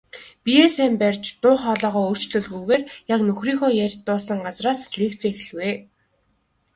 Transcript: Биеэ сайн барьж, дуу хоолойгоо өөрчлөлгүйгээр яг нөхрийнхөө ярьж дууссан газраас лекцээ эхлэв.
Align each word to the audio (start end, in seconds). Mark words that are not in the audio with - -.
Биеэ 0.43 0.67
сайн 0.75 0.93
барьж, 1.01 1.25
дуу 1.41 1.55
хоолойгоо 1.61 2.03
өөрчлөлгүйгээр 2.07 2.83
яг 3.13 3.19
нөхрийнхөө 3.27 3.71
ярьж 3.85 3.95
дууссан 4.07 4.39
газраас 4.45 4.81
лекцээ 4.99 5.31
эхлэв. 5.39 5.77